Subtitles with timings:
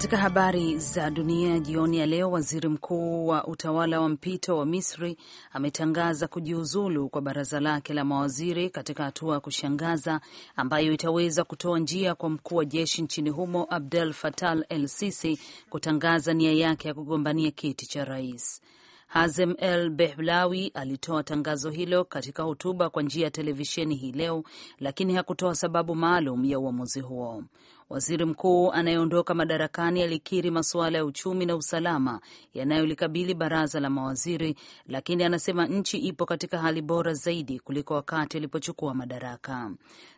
[0.00, 5.16] Katika habari za dunia jioni ya leo, waziri mkuu wa utawala wa mpito wa Misri
[5.52, 10.20] ametangaza kujiuzulu kwa baraza lake la mawaziri katika hatua ya kushangaza
[10.56, 15.38] ambayo itaweza kutoa njia kwa mkuu wa jeshi nchini humo Abdel Fattah el Sisi
[15.70, 18.60] kutangaza nia yake ya kugombania kiti cha rais.
[19.06, 24.44] Hazem El Behlawi alitoa tangazo hilo katika hotuba kwa njia ya televisheni hii leo,
[24.78, 27.44] lakini hakutoa sababu maalum ya uamuzi huo.
[27.90, 32.20] Waziri mkuu anayeondoka madarakani alikiri masuala ya uchumi na usalama
[32.54, 34.54] yanayolikabili baraza la mawaziri,
[34.86, 39.70] lakini anasema nchi ipo katika hali bora zaidi kuliko wakati alipochukua madaraka.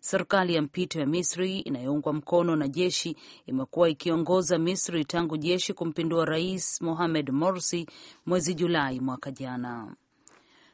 [0.00, 3.16] Serikali ya mpito ya Misri inayoungwa mkono na jeshi
[3.46, 7.86] imekuwa ikiongoza Misri tangu jeshi kumpindua Rais Mohamed Morsi
[8.26, 9.94] mwezi Julai mwaka jana.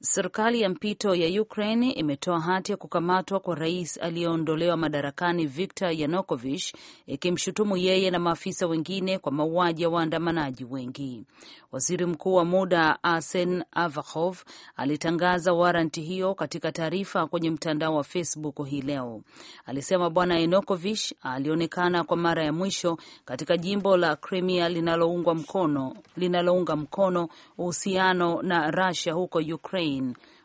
[0.00, 6.74] Serikali ya mpito ya Ukraine imetoa hati ya kukamatwa kwa rais aliyeondolewa madarakani Viktor Yanukovych,
[7.06, 11.24] ikimshutumu yeye na maafisa wengine kwa mauaji ya waandamanaji wengi.
[11.72, 14.38] Waziri mkuu wa muda Arsen Avakov
[14.76, 19.22] alitangaza waranti hiyo katika taarifa kwenye mtandao wa Facebook hii leo.
[19.66, 26.76] Alisema Bwana Yanukovych alionekana kwa mara ya mwisho katika jimbo la Crimea linalounga mkono linalounga
[26.76, 29.87] mkono uhusiano na Russia huko Ukraine.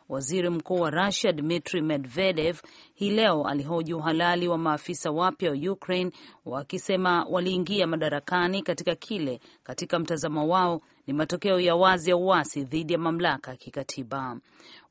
[0.08, 2.58] Waziri mkuu wa Rusia Dmitri Medvedev
[2.94, 6.10] hii leo alihoji uhalali wa maafisa wapya wa Ukraine
[6.44, 12.92] wakisema waliingia madarakani katika kile katika mtazamo wao ni matokeo ya wazi ya uasi dhidi
[12.92, 14.38] ya mamlaka ya kikatiba.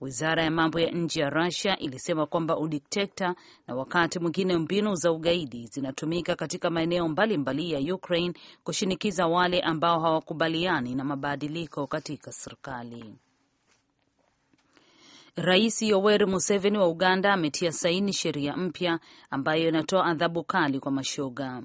[0.01, 3.35] Wizara ya mambo ya nje ya Rusia ilisema kwamba udiktekta
[3.67, 9.99] na wakati mwingine mbinu za ugaidi zinatumika katika maeneo mbalimbali ya Ukraine kushinikiza wale ambao
[9.99, 13.15] hawakubaliani na mabadiliko katika serikali.
[15.35, 21.63] Rais Yoweri Museveni wa Uganda ametia saini sheria mpya ambayo inatoa adhabu kali kwa mashoga.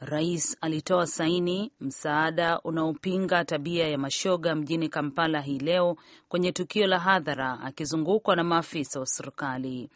[0.00, 5.96] Rais alitoa saini msaada unaopinga tabia ya mashoga mjini Kampala hii leo
[6.28, 9.88] kwenye tukio la hadhara akizungukwa na maafisa wa serikali.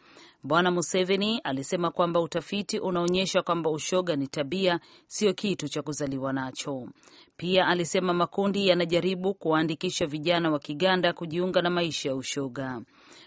[0.43, 6.88] Bwana Museveni alisema kwamba utafiti unaonyesha kwamba ushoga ni tabia, sio kitu cha kuzaliwa nacho.
[7.37, 12.81] Pia alisema makundi yanajaribu kuwaandikisha vijana wa Kiganda kujiunga na maisha ya ushoga.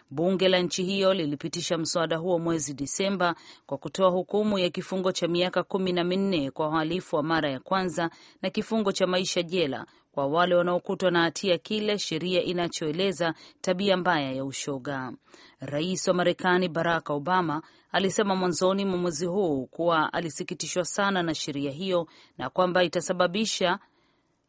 [0.09, 5.27] Bunge la nchi hiyo lilipitisha mswada huo mwezi Disemba kwa kutoa hukumu ya kifungo cha
[5.27, 8.09] miaka kumi na minne kwa uhalifu wa mara ya kwanza
[8.41, 14.31] na kifungo cha maisha jela kwa wale wanaokutwa na hatia kile sheria inachoeleza tabia mbaya
[14.31, 15.13] ya ushoga.
[15.59, 17.61] Rais wa Marekani Barack Obama
[17.91, 23.79] alisema mwanzoni mwa mwezi huu kuwa alisikitishwa sana na sheria hiyo na kwamba itasababisha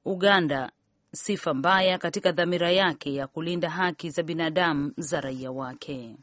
[0.04, 0.72] Uganda
[1.14, 6.16] sifa mbaya katika dhamira yake ya kulinda haki za binadamu za raia wake.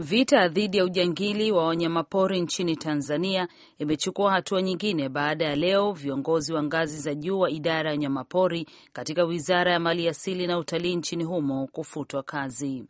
[0.00, 3.48] Vita dhidi ya ujangili wa wanyamapori nchini Tanzania
[3.78, 8.66] imechukua hatua nyingine baada ya leo viongozi wa ngazi za juu wa idara ya wanyamapori
[8.92, 12.84] katika Wizara ya Maliasili na Utalii nchini humo kufutwa kazi.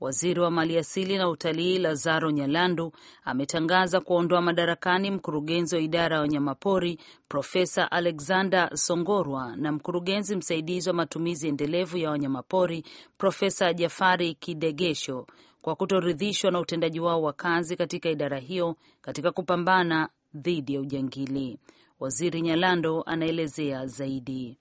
[0.00, 2.92] Waziri wa Maliasili na Utalii Lazaro Nyalandu
[3.24, 6.98] ametangaza kuondoa madarakani mkurugenzi wa idara ya wanyamapori
[7.28, 12.84] Profesa Alexander Songorwa na mkurugenzi msaidizi wa matumizi endelevu ya wanyamapori
[13.18, 15.26] Profesa Jafari Kidegesho
[15.64, 21.58] kwa kutoridhishwa na utendaji wao wa kazi katika idara hiyo katika kupambana dhidi ya ujangili.
[22.00, 24.58] Waziri Nyalando anaelezea zaidi.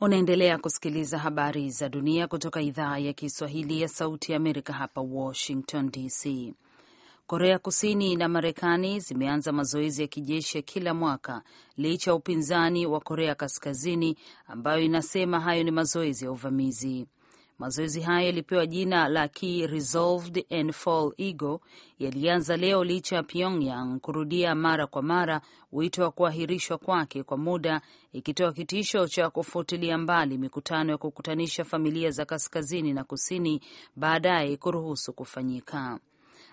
[0.00, 5.90] Unaendelea kusikiliza habari za dunia kutoka idhaa ya Kiswahili ya Sauti ya Amerika hapa Washington
[5.90, 6.54] DC.
[7.26, 11.42] Korea Kusini na Marekani zimeanza mazoezi ya kijeshi ya kila mwaka
[11.76, 14.16] licha ya upinzani wa Korea Kaskazini
[14.46, 17.06] ambayo inasema hayo ni mazoezi ya uvamizi.
[17.58, 21.58] Mazoezi hayo yalipewa jina la Key Resolved and Fall Eagle
[21.98, 25.40] yalianza leo licha ya Pyongyang kurudia mara kwa mara
[25.72, 27.80] wito wa kuahirishwa kwake kwa muda,
[28.12, 33.60] ikitoa kitisho cha kufutilia mbali mikutano ya kukutanisha familia za kaskazini na kusini
[33.96, 35.98] baadaye kuruhusu kufanyika.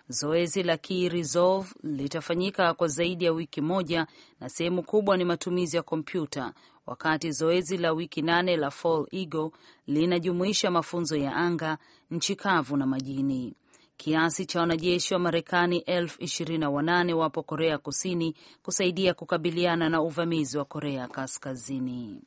[0.09, 4.07] Zoezi la Key Resolve litafanyika kwa zaidi ya wiki moja
[4.39, 6.53] na sehemu kubwa ni matumizi ya kompyuta,
[6.85, 9.49] wakati zoezi la wiki nane la Fall Eagle
[9.87, 11.77] linajumuisha mafunzo ya anga,
[12.11, 13.53] nchi kavu na majini.
[13.97, 20.01] Kiasi cha wanajeshi wa Marekani elfu ishirini na wanane wapo Korea Kusini kusaidia kukabiliana na
[20.01, 22.21] uvamizi wa Korea Kaskazini.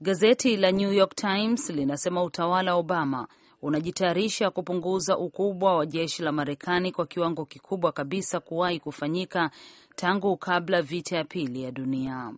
[0.00, 3.28] Gazeti la New York Times linasema utawala wa Obama
[3.62, 9.50] unajitayarisha kupunguza ukubwa wa jeshi la Marekani kwa kiwango kikubwa kabisa kuwahi kufanyika
[9.94, 12.34] tangu kabla vita ya pili ya dunia.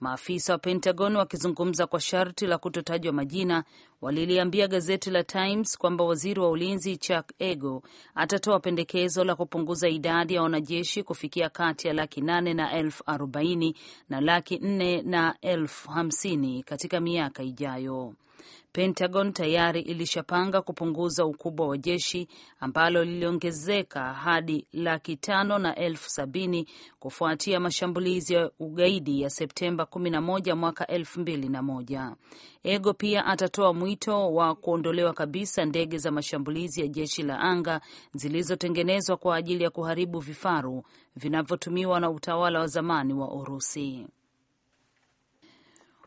[0.00, 3.64] Maafisa wa Pentagon wakizungumza kwa sharti la kutotajwa majina
[4.00, 7.82] waliliambia gazeti la Times kwamba waziri wa ulinzi Chuck Ego
[8.14, 13.76] atatoa pendekezo la kupunguza idadi ya wanajeshi kufikia kati ya laki nane na elfu arobaini
[14.08, 18.14] na laki nne na elfu hamsini katika miaka ijayo.
[18.72, 22.28] Pentagon tayari ilishapanga kupunguza ukubwa wa jeshi
[22.60, 26.68] ambalo liliongezeka hadi laki tano na elfu sabini
[26.98, 32.16] kufuatia mashambulizi ya ugaidi ya Septemba 11 mwaka elfu mbili na moja.
[32.62, 37.80] Ego pia atatoa mwito wa kuondolewa kabisa ndege za mashambulizi ya jeshi la anga
[38.14, 40.82] zilizotengenezwa kwa ajili ya kuharibu vifaru
[41.16, 44.06] vinavyotumiwa na utawala wa zamani wa Urusi.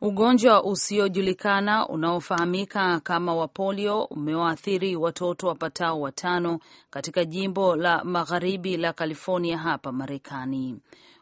[0.02, 6.60] Ugonjwa usiojulikana unaofahamika kama wa polio umewaathiri watoto wapatao watano
[6.90, 10.80] katika jimbo la magharibi la California hapa Marekani.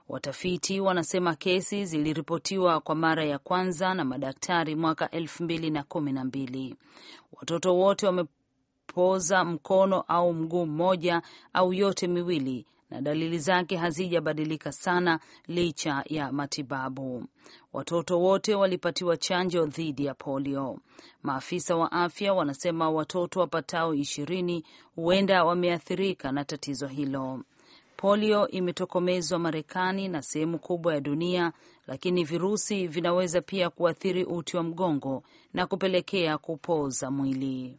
[0.10, 6.12] Watafiti wanasema kesi ziliripotiwa kwa mara ya kwanza na madaktari mwaka elfu mbili na kumi
[6.12, 6.76] na mbili.
[7.34, 11.22] Watoto wote wamepoza mkono au mguu mmoja
[11.54, 17.26] au yote miwili na dalili zake hazijabadilika sana licha ya matibabu.
[17.74, 20.80] Watoto wote walipatiwa chanjo dhidi ya polio.
[21.24, 24.64] Maafisa wa afya wanasema watoto wapatao ishirini
[24.96, 27.44] huenda wameathirika na tatizo hilo.
[27.98, 31.52] Polio imetokomezwa Marekani na sehemu kubwa ya dunia,
[31.88, 35.24] lakini virusi vinaweza pia kuathiri uti wa mgongo
[35.54, 37.78] na kupelekea kupoza mwili.